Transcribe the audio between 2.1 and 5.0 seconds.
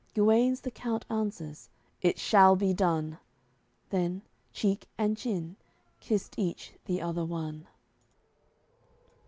shall be done." Then, cheek